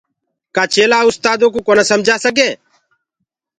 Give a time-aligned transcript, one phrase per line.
[0.55, 2.49] ڪآ چيلآ اُستآدو ڪو ڪونآ سمجآ سگي